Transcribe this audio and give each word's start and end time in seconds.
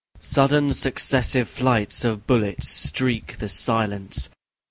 Sudden 0.19 0.73
successive 0.73 1.47
flights 1.47 2.03
of 2.03 2.25
bullets 2.25 2.67
streak 2.67 3.37
the 3.37 3.47
silence. 3.47 4.29